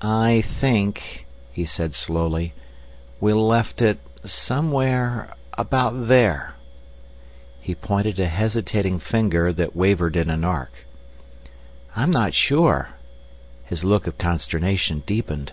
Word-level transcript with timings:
"I 0.00 0.42
think," 0.42 1.26
he 1.52 1.64
said 1.64 1.92
slowly, 1.92 2.54
"we 3.18 3.32
left 3.32 3.82
it... 3.82 3.98
somewhere... 4.22 5.30
about 5.54 6.06
there." 6.06 6.54
He 7.60 7.74
pointed 7.74 8.20
a 8.20 8.28
hesitating 8.28 9.00
finger 9.00 9.52
that 9.52 9.74
wavered 9.74 10.14
in 10.14 10.30
an 10.30 10.44
arc. 10.44 10.70
"I'm 11.96 12.12
not 12.12 12.32
sure." 12.32 12.90
His 13.64 13.82
look 13.82 14.06
of 14.06 14.18
consternation 14.18 15.02
deepened. 15.04 15.50